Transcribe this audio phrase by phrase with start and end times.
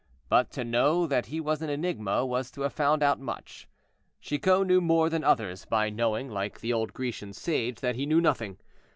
[0.29, 3.67] But to know that he was an enigma was to have found out much.
[4.19, 8.19] Chicot knew more than others, by knowing, like the old Grecian sage, that he knew
[8.19, 8.57] nothing.